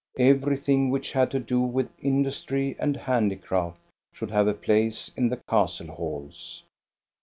[0.17, 3.77] Everything which had to do with industry and handi craft
[4.11, 6.63] should have a place in the castle halls.